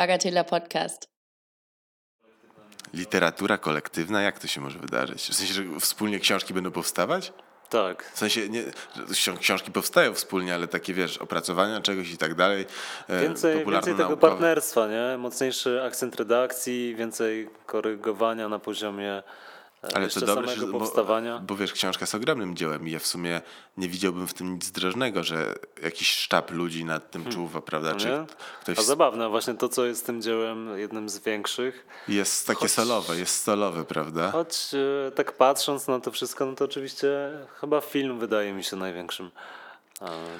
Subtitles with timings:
[0.00, 1.08] Bagatela Podcast.
[2.94, 5.22] Literatura kolektywna, jak to się może wydarzyć?
[5.22, 7.32] W sensie, że wspólnie książki będą powstawać?
[7.70, 8.04] Tak.
[8.14, 8.62] W sensie, nie,
[9.40, 12.66] książki powstają wspólnie, ale takie, wiesz, opracowania czegoś i tak dalej.
[13.08, 15.18] e, Więcej, więcej tego partnerstwa, nie?
[15.18, 19.22] Mocniejszy akcent redakcji, więcej korygowania na poziomie
[19.94, 21.38] Ale jeszcze to dobre, samego że, powstawania.
[21.38, 23.40] Bo, bo wiesz, książka jest ogromnym dziełem i ja w sumie
[23.76, 27.94] nie widziałbym w tym nic drożnego, że jakiś sztab ludzi nad tym czuwa, prawda?
[27.94, 28.20] Czy Hmm.
[28.20, 28.60] No nie?
[28.60, 31.86] ktoś A zabawne, właśnie to, co jest tym dziełem, jednym z większych.
[32.08, 34.30] jest takie choć- solowe, jest solowe, prawda?
[34.30, 34.70] Choć
[35.08, 37.08] e, tak patrząc na to wszystko, no to oczywiście
[37.60, 39.30] chyba film wydaje mi się największym e,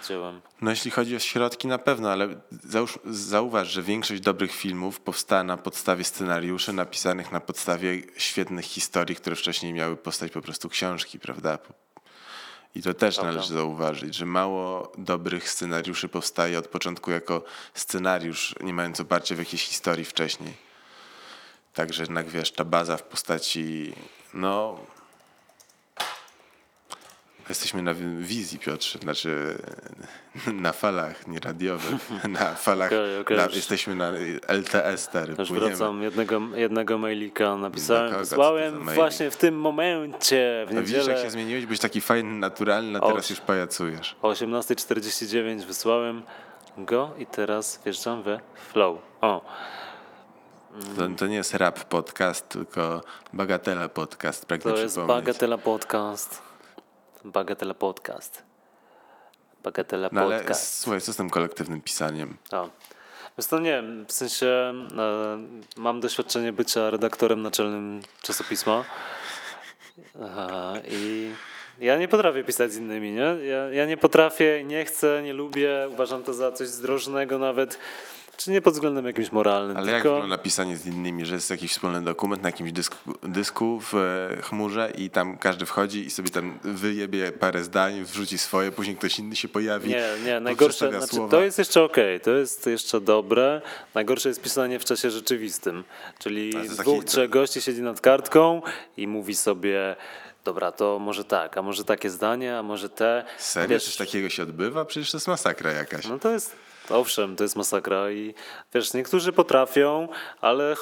[0.09, 0.41] dziełem.
[0.61, 2.29] No jeśli chodzi o środki na pewno, ale
[2.65, 9.17] załóż, zauważ, że większość dobrych filmów powstała na podstawie scenariuszy napisanych na podstawie świetnych historii,
[9.17, 11.59] które wcześniej miały postać po prostu książki, prawda?
[12.75, 13.33] I to też Prawda.
[13.33, 19.39] należy zauważyć, że mało dobrych scenariuszy powstaje od początku jako scenariusz, nie mając oparcia w
[19.39, 20.55] jakiejś historii wcześniej.
[21.75, 23.95] Także jednak wiesz, ta baza w postaci,
[24.35, 24.79] no...
[27.51, 29.59] Jesteśmy na wi- wizji, Piotrze, znaczy
[30.67, 34.13] na falach, nie radiowych, na falach, Okej, okej, na, już- jesteśmy na
[34.49, 35.69] LTS, stary, Już płyniemy.
[35.69, 41.13] wracam, jednego, jednego mailika napisałem, wysłałem właśnie w tym momencie, w A widzisz, niedzielę.
[41.15, 43.09] jak się zmieniłeś, byłeś taki fajny, naturalny, a O.
[43.09, 44.17] teraz już pajacujesz.
[44.23, 46.23] O 18.49 wysłałem
[46.79, 48.41] go i teraz wjeżdżam we
[48.73, 48.99] flow.
[49.21, 49.45] O,
[50.97, 53.01] To, to nie jest rap podcast, tylko
[53.33, 55.25] bagatela podcast, pragnę to jest przypomnieć.
[55.25, 56.50] Bagatela Podcast.
[57.25, 58.43] Bagatela Podcast.
[59.63, 60.79] Bagatela No ale Podcast.
[60.79, 62.37] słuchaj, co z tym kolektywnym pisaniem?
[62.53, 62.69] O.
[63.39, 65.39] Więc to nie, w sensie e,
[65.77, 68.85] mam doświadczenie bycia redaktorem naczelnym czasopisma
[70.25, 71.31] Aha, i
[71.79, 73.37] ja nie potrafię pisać z innymi, nie?
[73.47, 77.79] Ja, ja nie potrafię, nie chcę, nie lubię, uważam to za coś zdrożnego nawet,
[78.41, 80.15] czy nie pod względem jakimś moralnym, Ale jak tylko...
[80.15, 84.43] wygląda pisanie z innymi, że jest jakiś wspólny dokument na jakimś dysku, dysku w e,
[84.43, 89.19] chmurze i tam każdy wchodzi i sobie tam wyjebie parę zdań, wrzuci swoje, później ktoś
[89.19, 93.63] inny się pojawi, Nie, nie, najgorsze, znaczy, to jest jeszcze okej, to jest jeszcze dobre.
[93.95, 95.85] Najgorsze jest pisanie w czasie rzeczywistym,
[96.19, 98.63] czyli dwóch, taki- trzech gości siedzi nad kartką
[98.97, 99.97] i mówi sobie,
[100.45, 103.25] dobra, to może tak, a może takie zdanie, a może te.
[103.39, 103.69] Serio?
[103.69, 104.85] Wiesz, Coś takiego się odbywa?
[104.85, 106.07] Przecież to jest masakra jakaś.
[106.09, 106.57] No to jest,
[106.93, 108.35] owszem, to jest masakra i
[108.75, 110.09] wiesz, niektórzy potrafią,
[110.41, 110.77] ale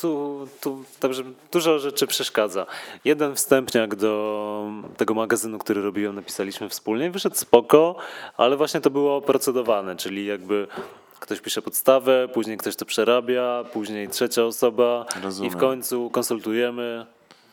[0.00, 1.22] tu, tu także
[1.52, 2.66] dużo rzeczy przeszkadza.
[3.04, 4.66] Jeden wstępniak do
[4.96, 7.96] tego magazynu, który robiłem, napisaliśmy wspólnie, wyszedł spoko,
[8.36, 10.66] ale właśnie to było procedowane, czyli jakby
[11.20, 15.52] ktoś pisze podstawę, później ktoś to przerabia, później trzecia osoba i Rozumiem.
[15.52, 17.06] w końcu konsultujemy.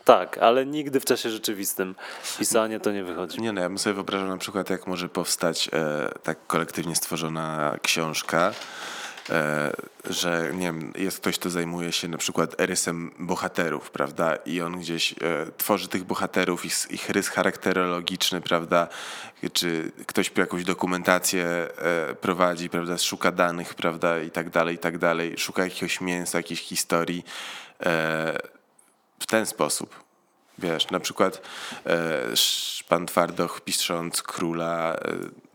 [0.07, 1.95] Tak, ale nigdy w czasie rzeczywistym
[2.39, 3.41] pisanie to nie wychodzi.
[3.41, 7.77] Nie no, ja bym sobie wyobrażał na przykład, jak może powstać e, tak kolektywnie stworzona
[7.81, 8.53] książka,
[9.29, 9.71] e,
[10.09, 14.35] że nie wiem, jest ktoś, kto zajmuje się na przykład rysem bohaterów, prawda?
[14.35, 15.15] I on gdzieś e,
[15.57, 18.87] tworzy tych bohaterów, ich, ich rys charakterologiczny, prawda?
[19.53, 22.97] Czy ktoś jakąś dokumentację e, prowadzi, prawda?
[22.97, 24.19] Szuka danych, prawda?
[24.19, 25.37] I tak dalej, i tak dalej.
[25.37, 27.23] Szuka jakiegoś mięsa, jakiejś historii.
[29.19, 29.95] W ten sposób.
[30.59, 31.41] Wiesz, na przykład
[31.85, 32.23] e,
[32.87, 34.99] pan Twardoch pisząc Króla e,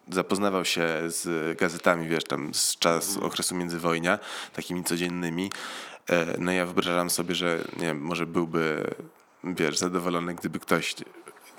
[0.09, 4.19] zapoznawał się z gazetami, wiesz, tam z czas okresu międzywojnia,
[4.53, 5.51] takimi codziennymi.
[6.11, 8.95] E, no ja wyobrażam sobie, że nie wiem, może byłby,
[9.45, 10.95] wiesz, zadowolony, gdyby ktoś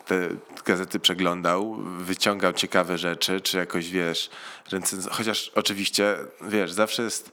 [0.06, 0.30] te
[0.66, 4.30] gazety przeglądał, wyciągał ciekawe rzeczy, czy jakoś, wiesz,
[4.72, 7.32] recenz- chociaż oczywiście, wiesz, zawsze jest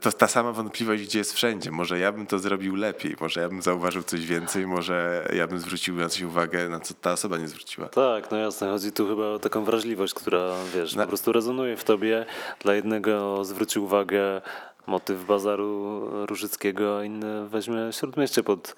[0.00, 1.70] to ta sama wątpliwość, gdzie jest wszędzie.
[1.70, 5.58] Może ja bym to zrobił lepiej, może ja bym zauważył coś więcej, może ja bym
[5.58, 7.88] zwrócił na coś uwagę, na co ta osoba nie zwróciła.
[7.88, 8.70] Tak, no jasne.
[8.70, 12.26] Chodzi tu chyba o taką wrażliwość, która wiesz, po prostu rezonuje w tobie.
[12.60, 14.42] Dla jednego zwróci uwagę
[14.86, 18.74] motyw bazaru Różyckiego, a inny weźmie śródmieście pod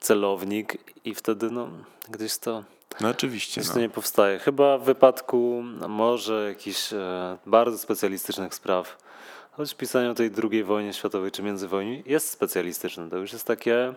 [0.00, 1.68] celownik i wtedy no
[2.08, 2.64] gdzieś to,
[3.00, 3.60] No oczywiście.
[3.60, 3.80] gdzieś No.
[3.80, 4.38] nie powstaje.
[4.38, 8.96] Chyba w wypadku może jakichś e, bardzo specjalistycznych spraw,
[9.56, 13.10] choć pisanie o tej II wojnie światowej czy międzywojni jest specjalistyczne.
[13.10, 13.94] To już jest takie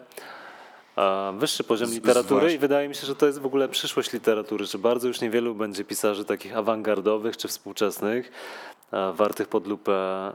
[1.37, 4.77] wyższy poziom literatury i wydaje mi się, że to jest w ogóle przyszłość literatury, że
[4.77, 8.31] bardzo już niewielu będzie pisarzy takich awangardowych czy współczesnych,
[9.13, 10.31] wartych pod lupę,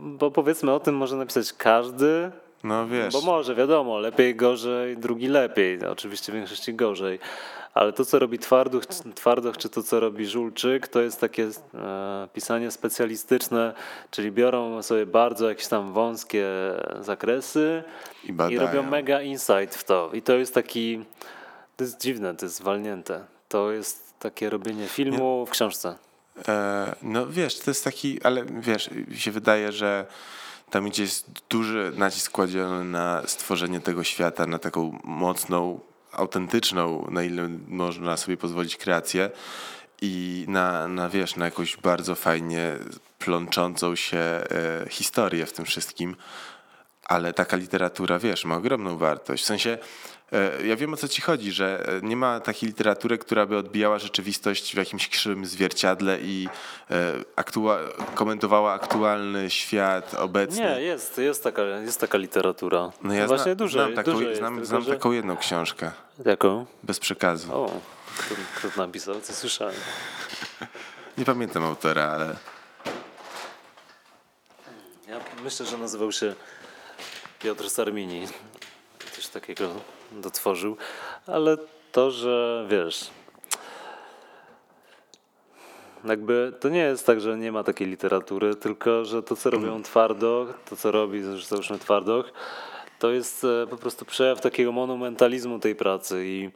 [0.00, 2.30] bo powiedzmy o tym może napisać każdy,
[2.64, 7.18] no wiesz, bo może, wiadomo, lepiej, gorzej, drugi lepiej, oczywiście w większości gorzej,
[7.76, 12.28] ale to, co robi Twarduch, Twardoch, czy to, co robi Żulczyk, to jest takie e,
[12.32, 13.74] pisanie specjalistyczne,
[14.10, 16.46] czyli biorą sobie bardzo jakieś tam wąskie
[17.00, 17.84] zakresy
[18.24, 20.10] I i robią mega insight w to.
[20.12, 21.04] I to jest taki,
[21.76, 23.24] to jest dziwne, to jest zwalnięte.
[23.48, 25.96] To jest takie robienie filmu w książce.
[26.48, 30.06] E, no wiesz, to jest taki, ale wiesz, mi się wydaje, że
[30.70, 35.80] tam gdzie jest duży nacisk kładziony na stworzenie tego świata, na taką mocną,
[36.16, 39.30] autentyczną, na ile można sobie pozwolić kreację
[40.02, 42.72] i na, na wiesz, na jakąś bardzo fajnie
[43.18, 44.44] plączącą się e,
[44.90, 46.16] historię w tym wszystkim.
[47.04, 49.42] Ale taka literatura, wiesz, ma ogromną wartość.
[49.42, 49.78] W sensie,
[50.64, 53.98] ja wiem o co ci chodzi, że e, nie ma takiej literatury, która by odbijała
[53.98, 56.48] rzeczywistość w jakimś krzywym zwierciadle i
[56.90, 57.78] e, aktua
[58.14, 60.64] komentowała aktualny świat obecny.
[60.64, 62.92] Nie, jest, jest, taka, jest taka literatura.
[63.02, 65.90] No ja Właśnie zna, dużo, znam, taką, dużo jest, znam, tylko znam taką jedną książkę,
[66.24, 66.66] Jaką?
[66.82, 67.54] bez przekazu.
[67.54, 67.80] O,
[68.18, 69.74] kto, kto napisał, co słyszałem.
[71.18, 72.36] Nie pamiętam autora, ale
[75.08, 76.34] Ja myślę, że nazywał się
[77.38, 78.28] Piotr Sarmini.
[79.12, 79.70] Coś takiego
[80.20, 80.76] dotworzył.
[81.26, 81.56] Ale
[81.92, 83.10] to, że wiesz.
[86.04, 89.82] Jakby to nie jest tak, że nie ma takiej literatury, tylko że to, co robią
[89.82, 92.32] twardo, to co robi załóżmy twardoch,
[92.98, 96.50] to jest e, po prostu przejaw takiego monumentalizmu tej pracy i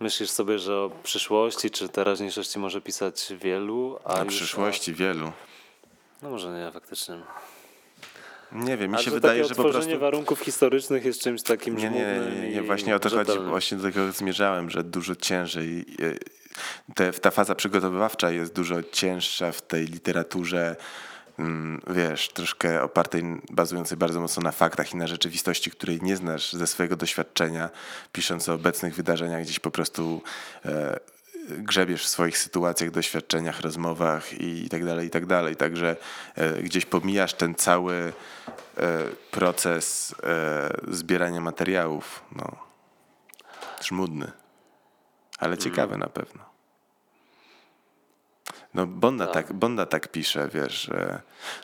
[0.00, 5.26] myślisz sobie, że o przyszłości czy teraźniejszości może pisać wielu, a już przyszłości wielu.
[5.26, 5.32] O,
[6.22, 7.14] no może nie, faktycznie.
[8.52, 9.98] Nie wiem, mi A się wydaje, że po prostu...
[9.98, 13.38] warunków historycznych jest czymś takim Nie, nie, nie, nie, właśnie o to chodzi.
[13.38, 15.84] Właśnie do tego zmierzałem, że dużo ciężej.
[16.02, 20.76] e, Te, ta faza przygotowywawcza jest dużo cięższa w tej literaturze,
[21.38, 26.52] mm, wiesz, troszkę opartej, bazującej bardzo mocno na faktach i na rzeczywistości, której nie znasz
[26.52, 27.70] ze swojego doświadczenia,
[28.12, 30.22] pisząc o obecnych wydarzeniach, gdzieś po prostu
[30.64, 30.98] e,
[31.48, 35.56] grzebiesz w swoich sytuacjach, doświadczeniach, rozmowach i tak dalej, i tak dalej.
[35.56, 35.96] Także
[36.34, 38.12] e, gdzieś pomijasz ten cały e,
[39.30, 42.24] proces e, zbierania materiałów.
[42.36, 42.56] No.
[43.82, 44.32] Żmudny,
[45.38, 46.44] ale ciekawy na pewno.
[48.74, 49.52] No Bonda tak.
[49.52, 50.90] Bonda tak pisze, wiesz,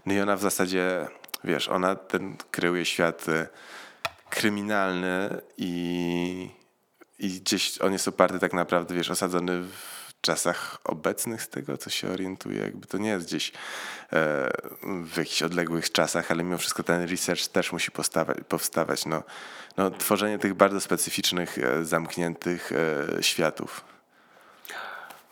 [0.06, 1.08] no i ona w zasadzie,
[1.44, 3.26] wiesz, ona ten kreuje świat
[4.30, 6.50] kryminalny i,
[7.18, 11.90] i gdzieś on jest oparty tak naprawdę, wiesz, osadzony w czasach obecnych z tego, co
[11.90, 13.52] się orientuje, jakby to nie jest gdzieś e,
[14.82, 17.90] w jakichś odległych czasach, ale mimo wszystko ten research też musi
[18.48, 19.06] powstawać.
[19.06, 19.22] No,
[19.76, 22.72] no, tworzenie tych bardzo specyficznych, e, zamkniętych
[23.18, 23.84] e, światów.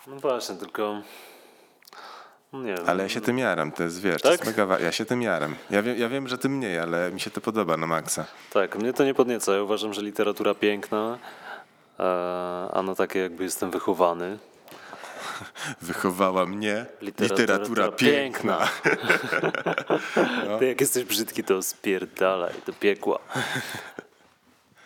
[0.07, 1.03] No właśnie, tylko
[2.53, 2.75] no nie.
[2.87, 4.57] Ale ja się tym jaram, to jest, wiesz, to jest Tak?
[4.57, 5.57] mega ja się tym jaram.
[5.71, 8.25] Ja wiem, ja wiem, że ty mniej, ale mi się to podoba na maksa.
[8.53, 9.55] Tak, mnie to nie podnieca.
[9.55, 11.19] Ja uważam, że literatura piękna,
[12.73, 14.39] a no takie jakby jestem wychowany.
[15.83, 18.69] Wychowała mnie literatura, Literatura piękna.
[20.59, 23.19] Ty jak jesteś brzydki, to spierdalaj do piekła.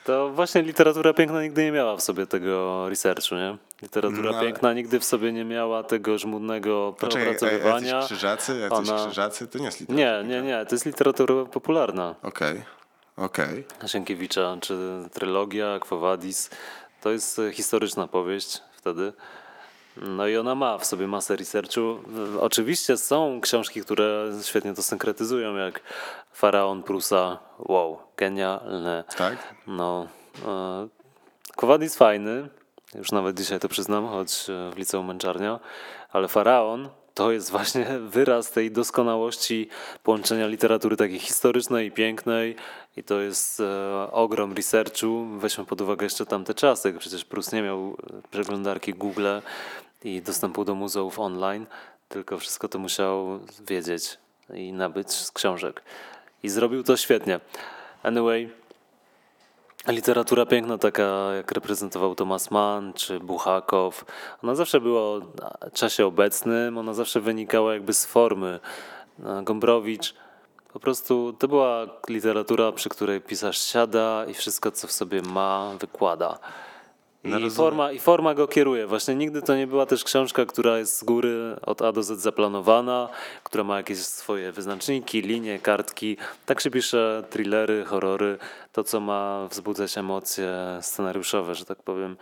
[0.04, 3.56] To właśnie literatura piękna nigdy nie miała w sobie tego researchu, nie?
[3.82, 7.94] Literatura No, ale- piękna nigdy w sobie nie miała tego żmudnego Poczekaj, a opracowywania.
[7.96, 10.22] jacyś krzyżacy, jacyś Ona- krzyżacy, to nie jest literatura.
[10.22, 12.14] Nie, nie, nie, to jest literatura popularna.
[12.22, 12.62] Okej,
[13.16, 13.64] okej.
[13.86, 14.78] Sienkiewicza, czy
[15.12, 16.50] trylogia, Quo Vadis.
[17.06, 19.12] To jest e, historyczna powieść wtedy.
[19.96, 21.98] No i ona ma w sobie masę researchu.
[22.40, 25.80] Oczywiście są książki, które świetnie to synkretyzują, jak
[26.32, 27.38] Faraon Prusa.
[27.58, 29.04] Wow, genialne.
[29.16, 29.54] Tak?
[29.66, 30.06] No,
[30.46, 30.88] e,
[31.56, 32.48] Quo Vadis fajny,
[32.94, 35.60] już nawet dzisiaj to przyznam, choć e, w liceum męczarnia,
[36.12, 39.68] ale Faraon to jest właśnie wyraz tej doskonałości
[40.02, 42.56] połączenia literatury takiej historycznej i pięknej
[42.96, 45.26] i to jest e, ogrom researchu.
[45.38, 47.94] Weźmy pod uwagę jeszcze tamte czasy, przecież Prus nie miał e,
[48.30, 49.26] przeglądarki Google
[50.04, 51.66] i dostępu do muzeów online,
[52.08, 54.18] tylko wszystko to musiał wiedzieć
[54.54, 55.82] i nabyć z książek.
[56.42, 57.40] I zrobił to świetnie.
[58.02, 58.50] Anyway,
[59.88, 64.04] Literatura piękna, taka jak reprezentował Thomas Mann czy Buchakow,
[64.42, 65.20] ona zawsze była o
[65.72, 68.60] czasie obecnym, ona zawsze wynikała jakby z formy.
[69.42, 70.14] Gombrowicz,
[70.72, 75.72] po prostu to była literatura, przy której pisarz siada i wszystko, co w sobie ma,
[75.80, 76.38] wykłada.
[77.26, 77.50] I, No rozumiem.
[77.56, 78.86] forma, I forma go kieruje.
[78.86, 82.20] Właśnie nigdy to nie była też książka, która jest z góry od A do Z
[82.20, 83.08] zaplanowana,
[83.44, 86.16] która ma jakieś swoje wyznaczniki, linie, kartki.
[86.46, 88.38] Tak się pisze thrillery, horrory,
[88.72, 92.16] to co ma wzbudzać emocje scenariuszowe, że tak powiem.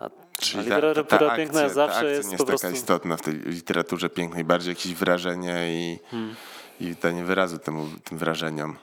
[0.00, 2.66] A, Czyli ta, literatura ta, ta piękna akcja, zawsze jest nie po jest prostu...
[2.66, 6.34] taka istotna w tej literaturze pięknej, bardziej jakieś wrażenie i, Hmm.
[6.80, 8.76] i danie wyrazu temu, tym wrażeniom.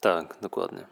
[0.00, 0.84] Tak, dokładnie.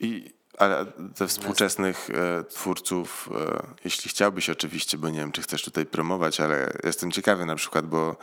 [0.00, 0.30] I,
[0.62, 5.86] ale ze współczesnych e, twórców, e, jeśli chciałbyś oczywiście, bo nie wiem, czy chcesz tutaj
[5.86, 8.16] promować, ale jestem ciekawy na przykład, bo,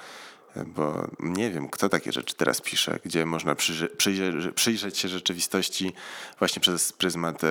[0.65, 3.89] bo nie wiem, kto takie rzeczy teraz pisze, gdzie można przyjrzy,
[4.55, 5.93] przyjrzeć się rzeczywistości
[6.39, 7.47] właśnie przez pryzmat e,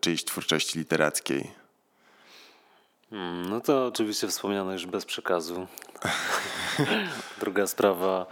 [0.00, 1.50] czyjejś twórczości literackiej.
[3.12, 5.66] Mm, No to oczywiście wspomniane już bez przekazu.
[7.40, 8.26] Druga sprawa.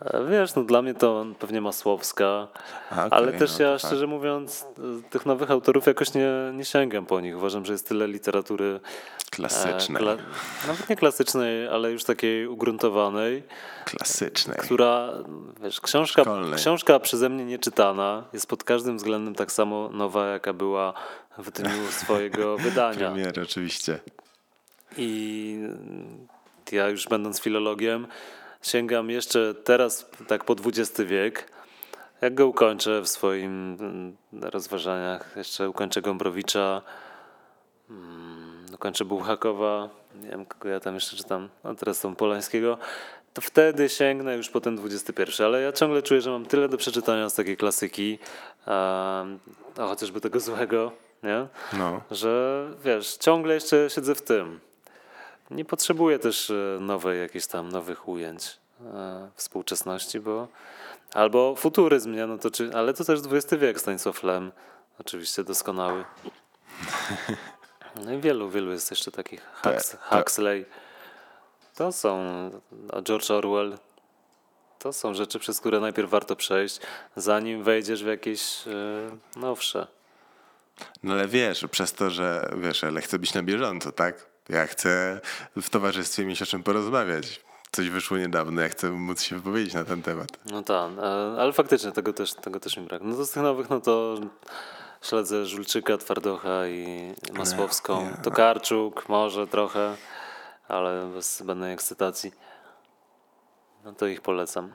[0.00, 2.48] E, Wiesz, no dla mnie to pewnie Masłowska,
[2.92, 6.64] okej, ale też no ja to szczerze mówiąc e, tych nowych autorów jakoś nie, nie
[6.64, 7.36] sięgam po nich.
[7.36, 10.02] Uważam, że jest tyle literatury e, Klasycznej.
[10.02, 10.18] kla-
[10.66, 13.42] nawet nie klasycznej, ale już takiej ugruntowanej,
[13.84, 14.56] Klasycznej.
[14.58, 15.08] która,
[15.62, 16.58] wiesz, książka, Szkolnej.
[16.58, 20.92] książka przeze mnie nieczytana jest pod każdym względem tak samo nowa, jaka była
[21.38, 22.98] w dniu swojego wydania.
[23.10, 23.98] Premier, oczywiście.
[24.96, 25.58] I
[26.72, 28.06] ja już będąc filologiem,
[28.62, 31.52] sięgam jeszcze teraz tak po XX wiek.
[32.20, 36.82] Jak go ukończę w swoim mm, rozważaniach, jeszcze ukończę Gombrowicza,
[37.90, 42.78] mm, ukończę Bułhakowa, nie wiem kogo ja tam jeszcze czytam, no teraz tą Polańskiego,
[43.34, 46.76] to wtedy sięgnę już po ten XXI, ale ja ciągle czuję, że mam tyle do
[46.76, 48.18] przeczytania z takiej klasyki,
[48.66, 49.24] a,
[49.78, 51.46] a chociażby tego złego, nie?
[51.78, 52.00] No.
[52.10, 54.60] że wiesz, ciągle jeszcze siedzę w tym.
[55.50, 58.58] Nie potrzebuję też e, nowej, jakichś tam nowych ujęć
[58.94, 60.48] e, współczesności, bo
[61.14, 62.26] albo futuryzm, nie?
[62.26, 64.52] No to czy, ale to też XX wiek, Stanisław Lem,
[65.00, 66.04] oczywiście doskonały.
[68.04, 69.40] No i wielu, wielu jest jeszcze takich.
[69.62, 70.64] Hux, To- to- Huxley.
[71.74, 72.20] To są,
[72.92, 73.78] a George Orwell.
[74.78, 76.80] To są rzeczy, przez które najpierw warto przejść,
[77.16, 79.86] zanim wejdziesz w jakieś e, nowsze.
[81.02, 84.26] No ale wiesz, przez to, że wiesz, ale chcę być na bieżąco, tak?
[84.48, 85.20] Ja chcę
[85.56, 87.40] w towarzystwie mieć o czym porozmawiać.
[87.72, 90.28] Coś wyszło niedawno, ja chcę móc się wypowiedzieć na ten temat.
[90.50, 91.02] No tak, e,
[91.40, 93.02] ale faktycznie tego też, tego też mi brak.
[93.04, 94.14] No to z tych nowych, no to
[95.02, 98.04] śledzę Żulczyka, Twardocha i Masłowską.
[98.04, 98.16] nie.
[98.22, 99.96] Tokarczuk może trochę,
[100.68, 102.32] ale bez zbędnej ekscytacji.
[103.84, 104.72] No to ich polecam.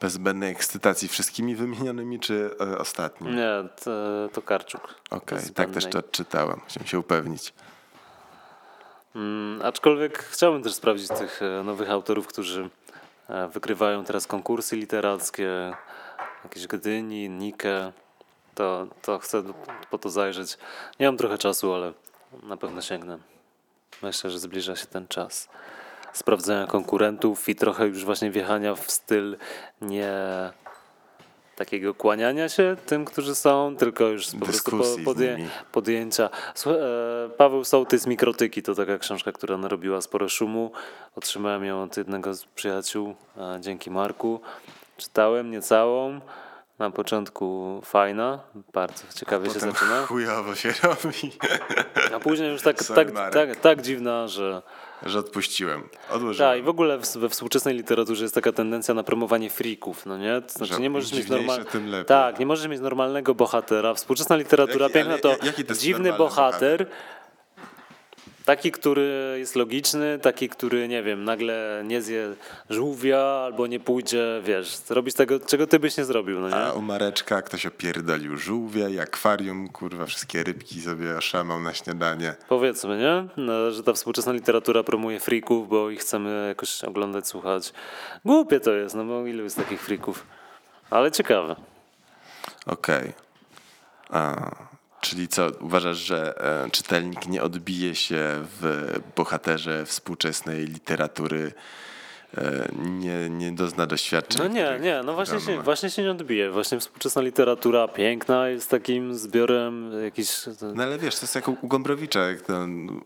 [0.00, 3.36] Bez zbędnej ekscytacji wszystkimi wymienionymi, czy e, ostatnim?
[3.36, 3.90] Nie, to,
[4.32, 4.94] Tokarczuk.
[5.10, 6.60] Okej, Bez tak też to odczytałem.
[6.68, 7.54] Chciałem się upewnić.
[9.16, 12.68] Mm, aczkolwiek chciałbym też sprawdzić tych e, nowych autorów, którzy
[13.28, 15.72] e, wykrywają teraz konkursy literackie,
[16.44, 17.92] jakieś Gdyni, Nikę.
[18.54, 19.42] To, to chcę
[19.90, 20.58] po to zajrzeć.
[21.00, 21.92] Nie mam trochę czasu, ale
[22.42, 23.18] na pewno sięgnę.
[24.02, 25.48] Myślę, że zbliża się ten czas
[26.12, 29.36] sprawdzenia konkurentów i trochę już właśnie wjechania w styl
[29.80, 30.12] nie
[31.56, 35.38] takiego kłaniania się tym, którzy są, tylko już po prostu po, podję,
[35.72, 36.30] podjęcia.
[36.54, 40.72] Słuchaj, e, Paweł Sołtys Mikrotyki to taka książka, która narobiła sporo szumu.
[41.16, 43.14] Otrzymałem ją od jednego z przyjaciół
[43.60, 44.40] dzięki Marku.
[44.96, 46.20] Czytałem niecałą.
[46.78, 48.40] Na początku fajna,
[48.72, 50.06] bardzo ciekawie się zaczyna.
[50.06, 51.32] chujowo się robi,
[52.16, 54.62] A później już tak, tak, tak, tak dziwna, że.
[55.06, 55.82] że odpuściłem.
[55.82, 56.58] Tak, Odłożyłem.
[56.58, 60.40] i w ogóle we współczesnej literaturze jest taka tendencja na promowanie frików, no nie?
[60.40, 61.70] To znaczy Że nie możesz mieć normalnego.
[61.70, 62.06] tym lepiej.
[62.06, 63.94] Tak, nie możesz mieć normalnego bohatera.
[63.94, 66.86] Współczesna literatura Jaki- piękna to ja- jaki to dziwny normalny bohater.
[68.44, 72.34] Taki, który jest logiczny, taki, który, nie wiem, nagle nie zje
[72.70, 76.54] żółwia albo nie pójdzie, wiesz, robić tego, czego ty byś nie zrobił, no nie?
[76.54, 82.34] A u Mareczka ktoś opierdolił żółwia i akwarium, kurwa, wszystkie rybki sobie oszamał na śniadanie.
[82.48, 83.28] Powiedzmy, nie?
[83.36, 87.72] No, że ta współczesna literatura promuje frików, bo ich chcemy jakoś oglądać, słuchać.
[88.24, 90.26] Głupie to jest, no bo ilu jest takich frików?
[90.90, 91.56] Ale ciekawe.
[92.66, 93.12] Okej.
[94.10, 94.50] A,
[95.12, 98.20] Czyli co, uważasz, że e, czytelnik nie odbije się
[98.60, 101.52] w bohaterze współczesnej literatury,
[102.36, 104.42] e, nie, nie dozna doświadczeń?
[104.42, 106.50] No nie, nie, no właśnie się, właśnie się nie odbije.
[106.50, 110.46] Właśnie współczesna literatura piękna jest takim zbiorem jakichś...
[110.74, 113.00] No ale wiesz, to jest jak u Gombrowicza, jak to on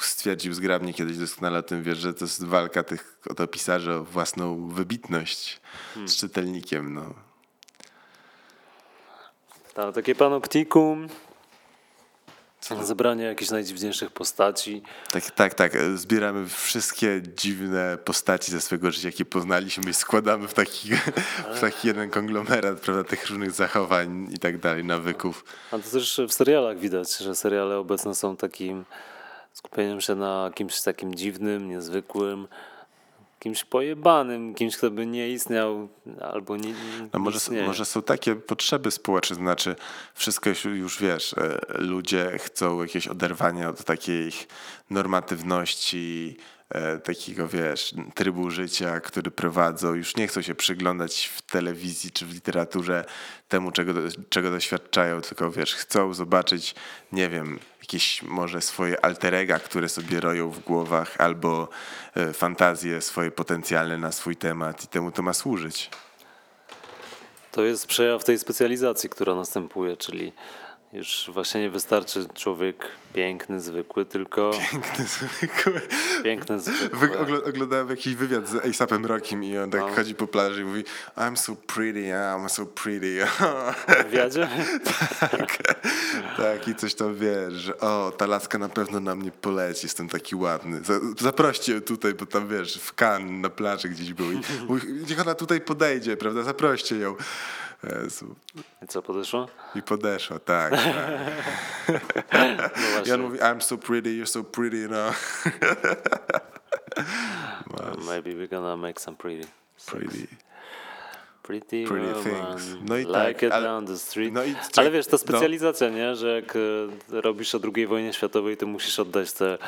[0.00, 4.04] stwierdził zgrabnie kiedyś doskonale o tym, wiesz, że to jest walka tych oto pisarzy o
[4.04, 5.60] własną wybitność
[5.94, 6.08] Hmm.
[6.08, 7.14] z czytelnikiem, no.
[9.74, 11.08] Ta, takie panoptikum,
[12.82, 14.82] zebranie jakichś najdziwniejszych postaci.
[15.12, 15.72] Tak, tak, tak.
[15.94, 20.88] Zbieramy wszystkie dziwne postaci ze swojego życia, jakie poznaliśmy i składamy w taki,
[21.54, 25.44] w taki jeden konglomerat, prawda, tych różnych zachowań i tak dalej, nawyków.
[25.72, 28.84] A to też w serialach widać, że seriale obecne są takim
[29.52, 32.48] skupieniem się na kimś takim dziwnym, niezwykłym,
[33.46, 35.88] kimś pojebanym, kimś, kto by nie istniał
[36.20, 37.66] albo nie, nie No może, istnieje.
[37.66, 39.76] może są takie potrzeby społeczne, znaczy
[40.14, 44.30] wszystko już, wiesz, e, ludzie chcą jakieś oderwania od takiej
[44.90, 46.36] normatywności,
[46.70, 49.94] e, takiego wiesz, trybu życia, który prowadzą.
[49.94, 53.04] Już nie chcą się przyglądać w telewizji czy w literaturze
[53.48, 53.92] temu, czego,
[54.28, 56.74] czego doświadczają, tylko wiesz, chcą zobaczyć,
[57.12, 61.68] nie wiem, jakieś może swoje alterega, które sobie roją w głowach, albo
[62.14, 65.90] e, fantazje swoje potencjalne na swój temat i temu to ma służyć.
[67.52, 70.32] To jest przejaw tej specjalizacji, która następuje, czyli
[70.96, 75.80] Już właśnie nie wystarczy człowiek piękny, zwykły, tylko Piękny, zwykły.
[76.24, 76.98] piękny, zwykły.
[76.98, 79.88] Wy- ogl- Oglądałem jakiś wywiad z A$APem Rockim i on tak No.
[79.94, 80.84] chodzi po plaży i mówi
[81.16, 83.26] I'm so pretty, I'm so pretty.
[83.88, 84.48] W wywiadzie?
[86.36, 90.08] tak, i coś tam wiesz, że o, ta laska na pewno na mnie poleci, jestem
[90.08, 90.80] taki ładny.
[90.84, 94.32] Za- Zaproście ją tutaj, bo tam wiesz, w Cannes na plaży gdzieś był.
[94.32, 94.40] I
[95.08, 96.42] niech ona tutaj podejdzie, prawda?
[96.42, 97.14] Zaproście ją.
[98.88, 99.46] Co, podeszło?
[99.74, 100.70] I podeszła, tak.
[100.70, 102.02] tak.
[102.76, 105.12] No I on mówi I'm so pretty, you're so pretty, you know.
[108.06, 109.48] maybe we're gonna make some pretty.
[109.86, 110.26] Pretty.
[111.42, 112.76] Pretty, Pretty things.
[112.88, 114.32] No i like tak, it ale- down the street.
[114.32, 115.18] no i ale czek- wiesz, ta no.
[115.18, 116.14] specjalizacja, nie?
[116.16, 119.58] że jak e, robisz o II wojnie światowej, to musisz oddać te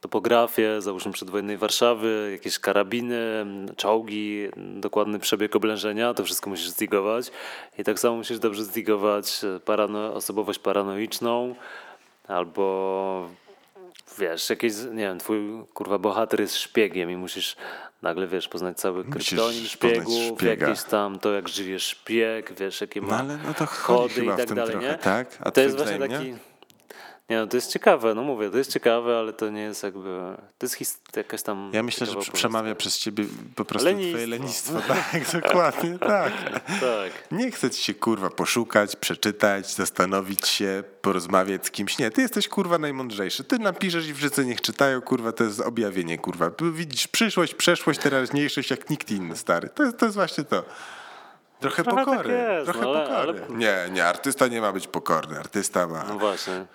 [0.00, 7.30] topografię, załóżmy przedwojennej Warszawy, jakieś karabiny, czołgi, dokładny przebieg oblężenia, to wszystko musisz zdigować.
[7.78, 11.54] I tak samo musisz dobrze zdigować e, parano- osobowość paranoiczną
[12.28, 13.28] albo
[14.18, 15.40] wiesz, jakieś, nie wiem, twój
[15.74, 17.56] kurwa bohater jest szpiegiem i musisz
[18.02, 23.08] nagle, wiesz, poznać cały kryptonim szpiegów, jakieś tam to, jak żyje szpieg, wiesz, jakie ma
[23.08, 24.98] No ale no to chyba i tak dalej, trochę, nie?
[24.98, 25.38] tak?
[25.40, 26.34] A to jest właśnie taki...
[27.30, 30.08] Nie no, to jest ciekawe, no mówię, to jest ciekawe, ale to nie jest jakby...
[30.58, 31.00] To jest his...
[31.16, 31.70] jakaś tam...
[31.74, 33.24] Ja myślę, że przemawia przez ciebie
[33.56, 34.12] po prostu Lenistwo.
[34.12, 34.72] twoje lenistwo.
[35.12, 36.32] Tak, dokładnie, tak.
[36.80, 37.12] Tak.
[37.30, 41.98] Nie chce ci się kurwa poszukać, przeczytać, zastanowić się, porozmawiać z kimś.
[41.98, 43.44] Nie, ty jesteś kurwa najmądrzejszy.
[43.44, 46.50] Ty napiszesz i wszyscy niech czytają, kurwa, to jest objawienie, kurwa.
[46.72, 49.68] Widzisz przyszłość, przeszłość, teraźniejszość jak nikt inny, stary.
[49.68, 50.64] To jest, to jest właśnie to.
[51.60, 52.32] Trochę Trochę tak pokory.
[52.34, 53.44] jest, trochę no ale- pokory.
[53.48, 55.38] ale- Nie, nie, artysta nie ma być pokorny.
[55.38, 56.04] Artysta ma.
[56.04, 56.66] No właśnie.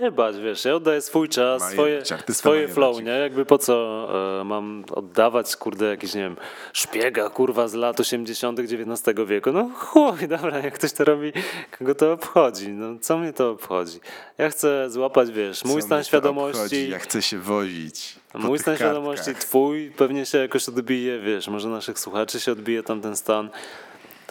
[0.00, 3.10] Nie bać, wiesz, ja oddaję swój czas, swoje, swoje flow, nie?
[3.10, 4.08] Jakby po co
[4.40, 6.36] e, mam oddawać, kurde, jakiś, nie wiem,
[6.72, 9.52] szpiega, kurwa, z lat 80., XIX wieku.
[9.52, 11.32] No chuj, dobra, jak ktoś to robi,
[11.78, 12.68] kogo to obchodzi?
[12.68, 14.00] No co mnie to obchodzi?
[14.38, 16.90] Ja chcę złapać, wiesz, Co mój mnie stan świadomości, obchodzi?
[16.90, 18.16] Ja chcę się wozić.
[18.34, 18.88] mój stan kartkach.
[18.88, 23.50] świadomości, twój, pewnie się jakoś odbije, wiesz, może naszych słuchaczy się odbije tam ten stan.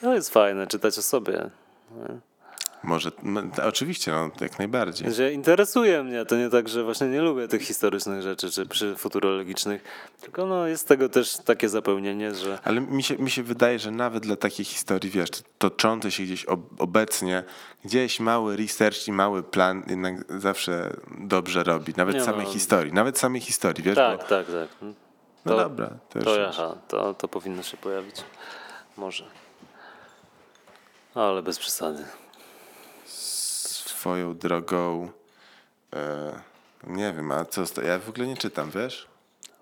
[0.01, 1.49] To jest fajne, czytać o sobie.
[2.83, 3.11] Może,
[3.55, 5.13] to oczywiście, no, jak najbardziej.
[5.13, 8.95] Że interesuje mnie, to nie tak, że właśnie nie lubię tych historycznych rzeczy, czy przy
[8.95, 9.83] futurologicznych,
[10.21, 13.91] tylko no jest tego też takie zapełnienie, że Ale mi się, mi się wydaje, że
[13.91, 17.43] nawet dla takiej historii, wiesz, toczącej się gdzieś ob, obecnie,
[17.85, 21.93] gdzieś mały research i mały plan jednak zawsze dobrze robi.
[21.97, 22.51] Nawet Nie samej no.
[22.53, 22.93] historii.
[22.93, 23.95] Nawet samej historii, wiesz?
[23.95, 24.67] tak, Bo, tak, tak.
[24.81, 26.47] no to- dobra, to już To, już.
[26.49, 28.15] aha, to, to powinno się pojawić.
[28.97, 29.23] Może.
[31.15, 32.03] Ale bez przesady.
[34.01, 35.11] Swoją drogą,
[35.95, 36.33] e,
[36.87, 39.07] nie wiem, a co, ja w ogóle nie czytam, wiesz?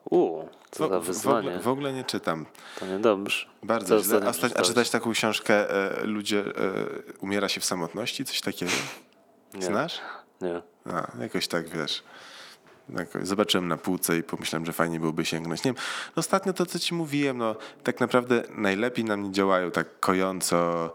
[0.09, 1.37] U, co W, za w, w, wyzwanie.
[1.39, 2.45] ogóle, w ogóle nie czytam.
[2.79, 3.45] To niedobrze.
[3.63, 4.21] Bardzo Co źle.
[4.25, 6.51] A, a czytać taką książkę e, Ludzie e,
[7.19, 8.25] umiera się w samotności?
[8.25, 8.71] Coś takiego?
[9.53, 9.61] Nie.
[9.61, 10.01] Znasz?
[10.41, 10.61] Nie.
[10.93, 12.03] A, jakoś tak, wiesz.
[13.23, 15.63] Zobaczyłem na półce i pomyślałem, że fajnie byłoby sięgnąć.
[15.63, 15.83] Nie wiem,
[16.15, 20.93] ostatnio to, co ci mówiłem, no tak naprawdę najlepiej na mnie działają tak kojąco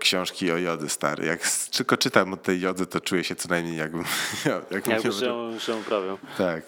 [0.00, 1.26] książki o jody, stary.
[1.26, 1.40] Jak
[1.76, 4.04] tylko czytam o tej jodze, to czuję się co najmniej jakbym...
[4.86, 6.18] miał- się, się uprawiał.
[6.38, 6.62] Tak.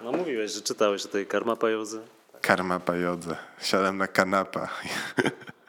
[0.00, 2.00] No mówiłeś, że czytałeś o tej karma pajozy.
[2.40, 3.36] Karma pa jodze.
[3.60, 4.68] Siadam na kanapa.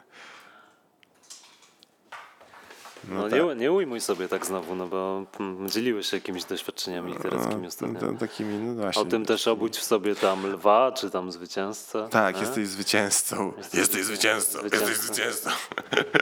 [3.09, 7.67] No, nie, nie ujmuj sobie tak znowu, no bo mm, dzieliłeś się jakimiś doświadczeniami literackimi
[7.67, 8.11] ostatnio.
[8.11, 9.01] No, takimi, no właśnie.
[9.01, 12.07] O tym też obudź w sobie tam lwa, czy tam zwycięzcę.
[12.11, 12.41] Tak, nie?
[12.41, 13.53] jesteś zwycięzcą.
[13.73, 14.59] Jesteś zwycięzcą.
[14.59, 14.87] zwycięzcą.
[14.87, 15.49] Jesteś zwycięzcą.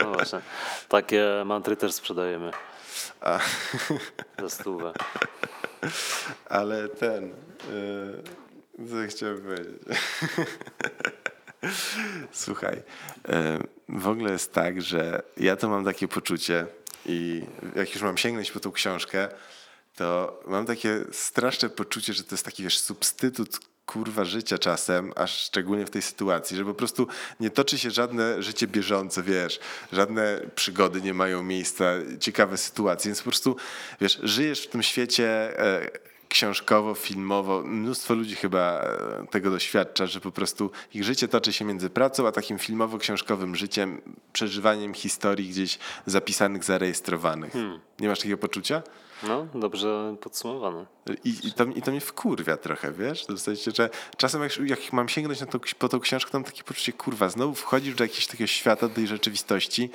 [0.02, 0.40] No właśnie.
[0.88, 2.50] Takie mantry też sprzedajemy.
[3.20, 3.38] A.
[4.40, 4.92] Za stówę.
[6.48, 7.32] Ale ten.
[8.78, 9.82] Yy, co chciałem powiedzieć?
[12.32, 12.82] Słuchaj,
[13.28, 13.34] yy,
[13.88, 16.66] w ogóle jest tak, że ja to mam takie poczucie
[17.06, 17.42] i
[17.76, 19.28] jak już mam sięgnąć po tą książkę,
[19.96, 25.26] to mam takie straszne poczucie, że to jest taki wiesz, substytut kurwa życia czasem, a
[25.26, 27.06] szczególnie w tej sytuacji, że po prostu
[27.40, 29.60] nie toczy się żadne życie bieżące, wiesz,
[29.92, 31.84] żadne przygody nie mają miejsca,
[32.20, 33.56] ciekawe sytuacje, więc po prostu,
[34.00, 35.90] wiesz, żyjesz w tym świecie e,
[36.32, 41.64] książkowo, filmowo, mnóstwo ludzi chyba e, tego doświadcza, że po prostu ich życie toczy się
[41.64, 44.00] między pracą, a takim filmowo-książkowym życiem,
[44.32, 47.54] przeżywaniem historii gdzieś zapisanych, zarejestrowanych.
[48.00, 48.82] Nie masz takiego poczucia?
[49.22, 50.86] No, dobrze podsumowane.
[51.24, 53.26] I, i, to, I to mnie wkurwia trochę, wiesz?
[53.26, 56.38] To w sensie, że czasem jak, jak mam sięgnąć na tą, po tą książkę, to
[56.38, 59.90] mam takie poczucie, kurwa, znowu wchodzisz do jakiegoś takiego świata, do tej rzeczywistości,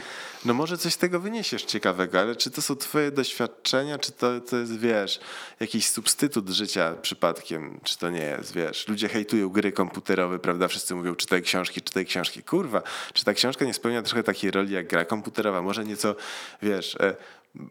[0.46, 4.42] no może coś z tego wyniesiesz ciekawego, ale czy to są twoje doświadczenia, czy to,
[4.42, 5.20] to jest, wiesz,
[5.60, 8.88] jakiś substytut życia przypadkiem, czy to nie jest, wiesz?
[8.88, 10.68] Ludzie hejtują gry komputerowe, prawda?
[10.68, 12.44] Wszyscy mówią, czytaj książki, czytaj książki.
[12.44, 12.82] Kurwa,
[13.14, 15.62] czy ta książka nie spełnia trochę takiej roli jak gra komputerowa?
[15.62, 16.16] Może nieco,
[16.62, 16.96] wiesz...
[16.96, 17.16] E,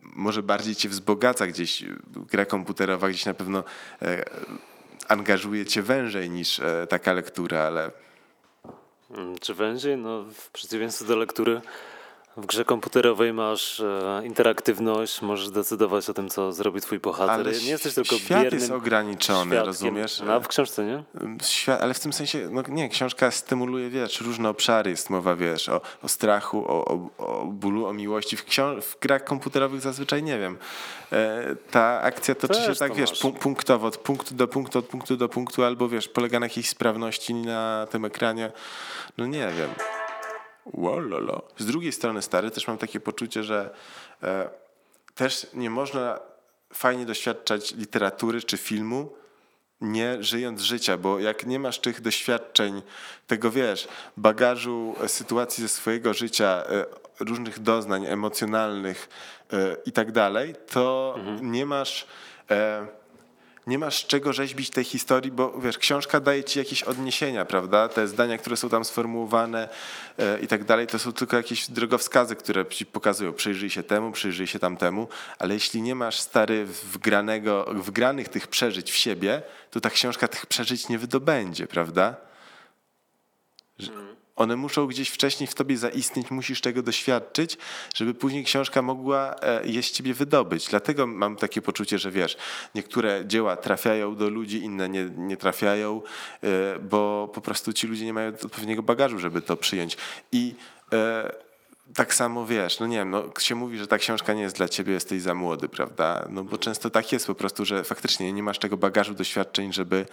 [0.02, 1.84] może bardziej cię wzbogaca gdzieś,
[2.30, 3.64] gra komputerowa gdzieś na pewno
[4.02, 4.24] e,
[5.08, 7.90] angażuje cię wężej niż e, taka lektura, ale
[9.10, 9.96] Mm, Czy węziej?
[9.96, 11.60] No, w przeciwieństwie do lektury
[12.36, 17.30] w grze komputerowej masz e, interaktywność, możesz decydować o tym, co zrobi twój bohater.
[17.46, 19.66] Ale nie jesteś tylko świat biernym jest ograniczony, świadkiem.
[19.66, 20.22] rozumiesz?
[20.26, 21.02] No, a w książce, nie?
[21.42, 25.68] Świat, ale w tym sensie, no nie, książka stymuluje, wiesz, różne obszary, jest mowa, wiesz,
[25.68, 28.36] o, o strachu, o, o, o bólu, o miłości.
[28.36, 28.44] W,
[28.82, 30.58] w grach komputerowych zazwyczaj, nie wiem,
[31.12, 33.20] e, ta akcja toczy Też się to tak, wiesz, masz.
[33.20, 36.68] pu- punktowo, od punktu do punktu, od punktu do punktu, albo, wiesz, polega na jakiejś
[36.68, 38.52] sprawności na tym ekranie,
[39.18, 39.70] no nie wiem.
[40.74, 41.42] Wololo.
[41.58, 43.74] Z drugiej strony, stary, też mam takie poczucie, że
[44.22, 44.48] e,
[45.14, 46.20] też nie można
[46.72, 49.12] fajnie doświadczać literatury czy filmu,
[49.80, 52.82] nie żyjąc życia, bo jak nie masz tych doświadczeń,
[53.26, 56.84] tego wiesz, bagażu e, sytuacji ze swojego życia, e,
[57.20, 59.08] różnych doznań emocjonalnych
[59.52, 62.06] e, i tak dalej, to nie masz.
[63.66, 67.88] Nie masz czego rzeźbić tej historii, bo wiesz, książka daje ci jakieś odniesienia, prawda?
[67.88, 69.68] Te zdania, które są tam sformułowane
[70.18, 73.32] e, i tak dalej, to są tylko jakieś drogowskazy, które ci pokazują.
[73.32, 78.90] Przyjrzyj się temu, przyjrzyj się tamtemu, ale jeśli nie masz stary wgranego, wgranych tych przeżyć
[78.90, 82.16] w siebie, to ta książka tych przeżyć nie wydobędzie, prawda?
[83.78, 87.58] Że One muszą gdzieś wcześniej w tobie zaistnieć, musisz tego doświadczyć,
[87.94, 90.68] żeby później książka mogła e, je z ciebie wydobyć.
[90.68, 92.36] Dlatego mam takie poczucie, że wiesz,
[92.74, 96.02] niektóre dzieła trafiają do ludzi, inne nie, nie trafiają,
[96.42, 99.96] e, bo po prostu ci ludzie nie mają odpowiedniego bagażu, żeby to przyjąć.
[100.32, 100.54] I
[100.92, 101.32] e,
[101.94, 104.68] tak samo wiesz, no nie wiem, no się mówi, że ta książka nie jest dla
[104.68, 106.26] ciebie, jesteś za młody, prawda?
[106.30, 110.06] No bo często tak jest po prostu, że faktycznie nie masz tego bagażu doświadczeń, żeby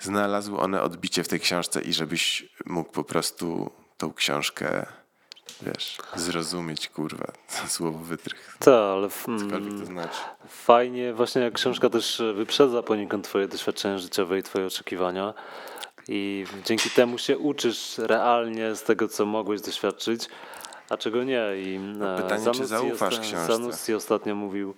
[0.00, 4.86] znalazły one odbicie w tej książce i żebyś mógł po prostu tą książkę,
[5.62, 7.32] wiesz, zrozumieć, kurwa,
[7.68, 10.18] słowo wytrych, Tak, ale cokolwiek to znaczy.
[10.48, 15.34] fajnie, właśnie jak książka też wyprzedza poniekąd twoje doświadczenia życiowe i twoje oczekiwania
[16.08, 20.28] i dzięki temu się uczysz realnie z tego, co mogłeś doświadczyć,
[20.90, 21.42] a czego nie.
[21.56, 23.46] I e, No pytanie, czy zaufasz książce?
[23.46, 24.74] Zanussi ostatnio mówił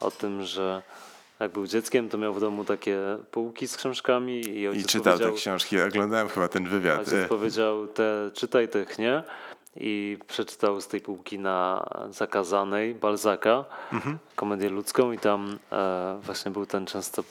[0.00, 0.82] o tym, że
[1.40, 2.98] jak był dzieckiem, to miał w domu takie
[3.30, 6.98] półki z książkami i I czytał te książki, oglądałem chyba ten wywiad.
[6.98, 9.22] Ojciec powiedział, te, czytaj tych, nie?
[9.76, 14.18] I przeczytał z tej półki na zakazanej Balzaka, Mhm.
[14.36, 17.24] komedię ludzką i tam e, właśnie był ten często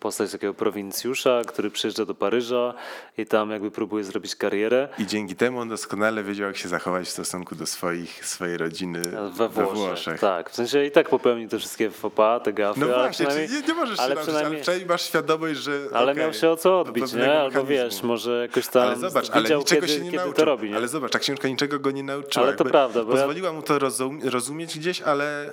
[0.00, 2.74] postać takiego prowincjusza, który przyjeżdża do Paryża
[3.18, 4.88] i tam jakby próbuje zrobić karierę.
[4.98, 9.02] I dzięki temu on doskonale wiedział, jak się zachować w stosunku do swoich, swojej rodziny
[9.32, 13.26] We Włoszech, Tak, w sensie i tak popełnił te wszystkie pas, te gafy, No właśnie,
[13.26, 16.50] nie, nie możesz ale się nauczyć, ale przynajmniej- masz świadomość, że ale okej, miał się
[16.50, 17.32] o co odbić, nie?
[17.40, 20.34] Albo wiesz, może jakoś tam Ale zobacz, ale widział, niczego kiedy, się nie kiedy nauczył.
[20.34, 20.76] to robi, nie?
[20.76, 22.44] Ale zobacz, ta książka niczego go nie nauczyła.
[22.46, 25.52] Ale to prawda, bo ja- Pozwoliła mu to rozum, rozumieć gdzieś, ale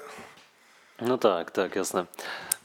[1.01, 2.05] No tak, tak, jasne.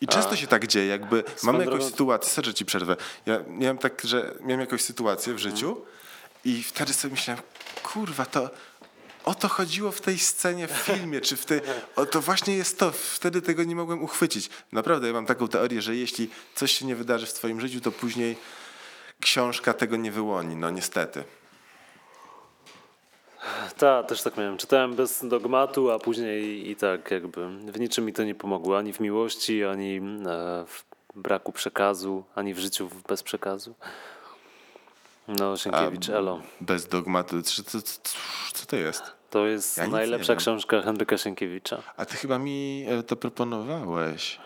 [0.00, 2.96] I często się tak dzieje, jakby mamy jakąś sytuację, że ci przerwę.
[3.26, 5.84] Ja miałem tak, że miałem jakąś sytuację w życiu
[6.44, 7.42] i wtedy sobie myślałem,
[7.82, 8.50] kurwa, to
[9.24, 11.60] o to chodziło w tej scenie w filmie, czy w tej,
[11.96, 14.50] o to właśnie jest to, wtedy tego nie mogłem uchwycić.
[14.72, 17.92] Naprawdę, ja mam taką teorię, że jeśli coś się nie wydarzy w twoim życiu, to
[17.92, 18.36] później
[19.20, 21.24] książka tego nie wyłoni, no niestety.
[23.78, 24.56] Tak, też tak miałem.
[24.56, 28.78] Czytałem bez dogmatu, a później i tak jakby w niczym mi to nie pomogło.
[28.78, 30.00] Ani w miłości, ani e,
[30.66, 33.74] w braku przekazu, ani w życiu bez przekazu.
[35.28, 36.40] No, Sienkiewicz, Elo.
[36.60, 37.82] Bez dogmatu, co, co,
[38.52, 39.02] co, to jest?
[39.30, 41.82] To jest Ja najlepsza książka Henryka Sienkiewicza.
[41.96, 44.38] A ty chyba mi e, to proponowałeś.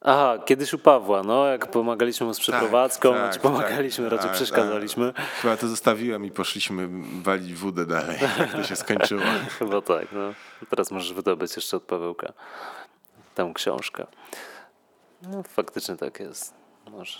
[0.00, 4.28] Aha, kiedyś u Pawła, no, jak pomagaliśmy mu z przeprowadzką, tak, czy pomagaliśmy, tak, raczej
[4.28, 5.12] tak, przeszkadzaliśmy.
[5.42, 6.88] Chyba to zostawiłem i poszliśmy
[7.22, 9.22] walić wódę dalej, jak to się skończyło.
[9.58, 10.34] Chyba tak, no.
[10.70, 12.32] Teraz możesz wydobyć jeszcze od Pawełka
[13.34, 14.06] tę książkę.
[15.22, 16.54] No, faktycznie tak jest.
[16.90, 17.18] Może.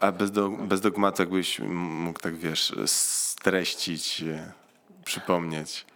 [0.00, 4.52] A bez, do, bez dogmatu jakbyś mógł tak, wiesz, streścić, e,
[5.04, 5.86] przypomnieć.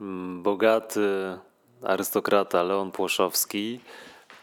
[0.00, 1.38] Mm, bogaty
[1.82, 3.80] arystokrata Leon Płoszowski,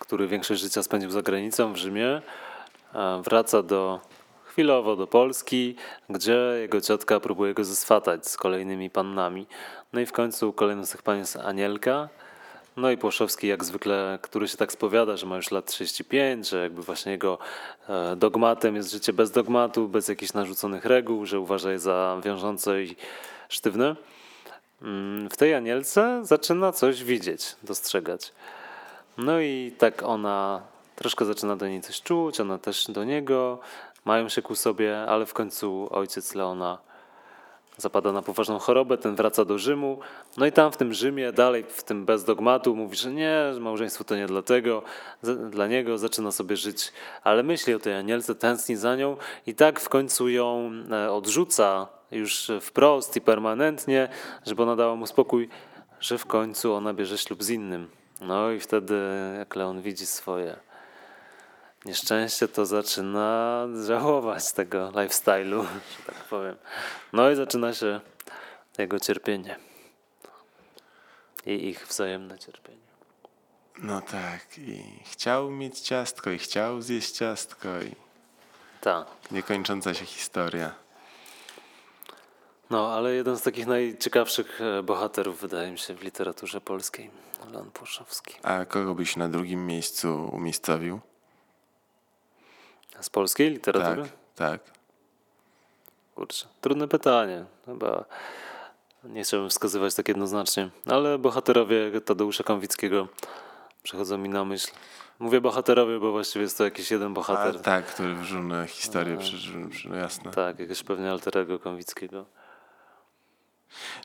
[0.03, 2.21] który większość życia spędził za granicą w Rzymie,
[2.95, 3.99] e, wraca do
[4.45, 5.75] chwilowo do Polski,
[6.09, 9.47] gdzie jego ciotka próbuje go zeswatać z kolejnymi pannami.
[9.93, 12.09] No i w końcu kolejną z tych pań jest Anielka.
[12.77, 16.63] No i Płoszowski jak zwykle, który się tak spowiada, że ma już lat 35, że
[16.63, 17.37] jakby właśnie jego
[17.89, 22.83] e, dogmatem jest życie bez dogmatu, bez jakichś narzuconych reguł, że uważa je za wiążące
[22.83, 22.95] i
[23.49, 23.95] sztywne.
[24.81, 28.31] Mm, W tej Anielce zaczyna coś widzieć, dostrzegać.
[29.17, 30.61] No i tak ona
[30.95, 33.59] troszkę zaczyna do niej coś czuć, ona też do niego,
[34.05, 36.77] mają się ku sobie, ale w końcu ojciec Leona
[37.77, 39.99] zapada na poważną chorobę, ten wraca do Rzymu.
[40.37, 43.59] No i tam w tym Rzymie, dalej w tym bez dogmatu, mówi, że nie, że
[43.59, 44.83] małżeństwo to nie dlatego,
[45.49, 49.79] dla niego zaczyna sobie żyć, ale myśli o tej anielce, tęskni za nią i tak
[49.79, 54.09] w końcu ją e, odrzuca już wprost i permanentnie,
[54.45, 55.49] żeby ona dała mu spokój,
[55.99, 58.02] że w końcu ona bierze ślub z innym.
[58.21, 58.95] No i wtedy,
[59.37, 60.55] jak Leon widzi swoje
[61.85, 66.55] nieszczęście, to zaczyna żałować tego lifestyle'u, że tak powiem.
[67.13, 67.99] No i zaczyna się
[68.77, 69.55] jego cierpienie
[71.45, 72.77] i ich wzajemne cierpienie.
[73.77, 77.95] No tak, i chciał mieć ciastko, i chciał zjeść ciastko, i
[78.81, 79.07] tak.
[79.31, 80.82] niekończąca się historia.
[82.73, 87.09] No, ale jeden z takich najciekawszych e, bohaterów, wydaje mi się, w literaturze polskiej,
[87.51, 88.35] Leon Płoszowski.
[88.43, 90.99] A kogo byś na drugim miejscu umiejscowił?
[93.01, 94.01] Z polskiej literatury?
[94.01, 94.71] Tak, tak.
[96.15, 97.45] Kurczę, trudne pytanie.
[97.65, 98.05] Chyba
[99.03, 103.07] nie chciałbym wskazywać tak jednoznacznie, ale bohaterowie Tadeusza Konwickiego
[103.83, 104.71] przychodzą mi na myśl.
[105.19, 107.55] Mówię bohaterowie, bo właściwie jest to jakiś jeden bohater.
[107.55, 109.17] A, tak, który w różne historie
[109.89, 110.31] no, jasne.
[110.31, 112.25] Tak, jakiegoś pewnie alterego Konwickiego.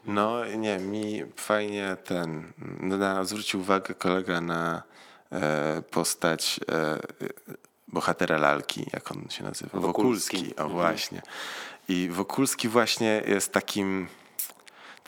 [0.06, 4.82] No nie, mi fajnie ten, na, zwrócił uwagę kolega na
[5.32, 6.98] e, postać e,
[7.88, 9.80] bohatera lalki, jak on się nazywa?
[9.80, 10.36] Wokulski.
[10.36, 10.70] Wokulski, o mhm.
[10.70, 11.22] właśnie.
[11.88, 14.08] I Wokulski właśnie jest takim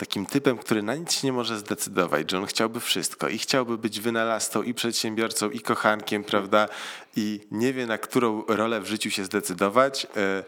[0.01, 4.01] takim typem, który na nic nie może zdecydować, że on chciałby wszystko i chciałby być
[4.01, 6.68] wynalazcą i przedsiębiorcą i kochankiem, prawda?
[7.16, 10.07] I nie wie na którą rolę w życiu się zdecydować.
[10.16, 10.44] E,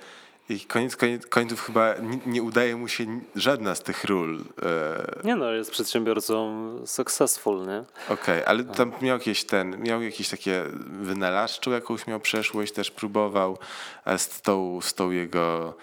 [0.48, 4.40] i koniec, koniec końców chyba nie, nie, udaje mu się żadna z tych ról.
[4.62, 5.20] E...
[5.24, 7.84] Nie no, jest przedsiębiorcą successful, nie?
[8.08, 12.90] Okej, okay, ale tam miał jakieś ten, miał jakieś takie wynalazczą jakąś miał przeszłość, też
[12.90, 13.58] próbował,
[14.04, 15.74] a z tą, z tą jego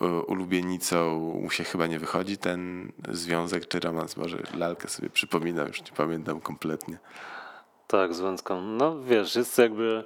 [0.00, 5.66] e, ulubienicą mu się chyba nie wychodzi ten związek czy romans, może lalkę sobie przypominam,
[5.66, 6.98] już nie pamiętam kompletnie.
[7.86, 8.60] Tak, z Wędką.
[8.60, 10.04] No wiesz, jest jakby,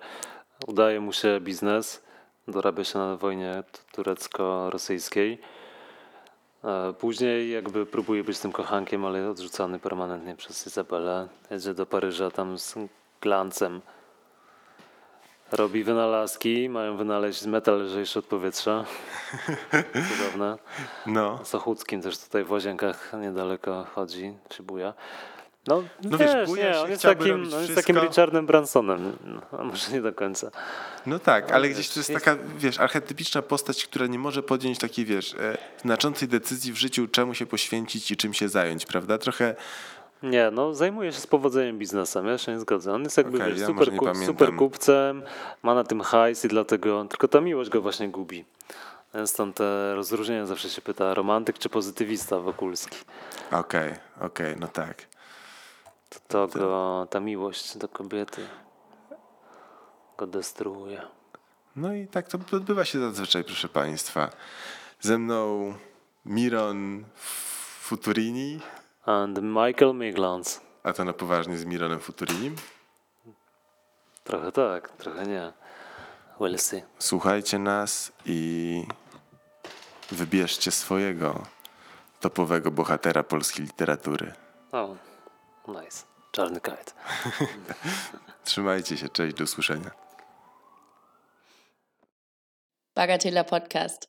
[0.66, 2.02] udaje mu się biznes,
[2.48, 5.38] dorabia się na wojnie turecko-rosyjskiej.
[6.98, 11.28] Później jakby próbuje być tym kochankiem, ale odrzucany permanentnie przez Izabelę.
[11.50, 12.74] Jedzie do Paryża tam z
[13.20, 13.80] glancem.
[15.52, 18.84] Robi wynalazki, mają wynaleźć metal lżejszy od powietrza.
[20.08, 20.58] Cudowne.
[21.06, 21.44] No.
[21.44, 24.94] Z Ochódzkim też tutaj w Łazienkach niedaleko chodzi, się buja.
[25.66, 29.64] No, no wiesz, wiesz nie, on jest, takim, on jest takim Richardem Bransonem, no, a
[29.64, 30.50] może nie do końca.
[31.06, 34.78] No tak, ale gdzieś to jest, jest, taka, wiesz, archetypiczna postać, która nie może podjąć
[34.78, 39.18] takiej, wiesz, e, znaczącej decyzji w życiu, czemu się poświęcić i czym się zająć, prawda?
[39.18, 39.54] Trochę
[40.22, 42.92] nie, no zajmuje się z powodzeniem biznesem, ja się nie zgodzę.
[42.92, 45.22] On jest jakby okay, wiesz, ja super, kup, super kupcem,
[45.62, 48.44] ma na tym hajs i dlatego, tylko ta miłość go właśnie gubi.
[49.26, 52.96] Stąd te rozróżnienia zawsze się pyta, romantyk czy pozytywista Wokulski.
[53.52, 55.09] Okej, okay, okej, okay, no tak
[56.28, 58.46] to go, ta miłość do kobiety
[60.18, 61.02] go destruuje.
[61.76, 64.30] No i tak to odbywa się zazwyczaj, proszę Państwa.
[65.00, 65.74] Ze mną
[66.24, 67.04] Miron
[67.80, 68.60] Futurini.
[69.06, 70.60] And Michael Miglans.
[70.82, 72.56] A to na poważnie z Mironem Futurinim?
[74.24, 75.52] Trochę tak, trochę nie.
[76.40, 76.82] We'll see.
[76.98, 78.84] Słuchajcie nas i
[80.10, 81.42] wybierzcie swojego
[82.20, 84.32] topowego bohatera polskiej literatury.
[84.72, 84.96] O,
[85.68, 86.04] nice.
[86.32, 86.94] Czarny kajt.
[88.44, 89.90] Trzymajcie się, cześć, do usłyszenia.
[92.94, 94.08] Bagatela Podcast.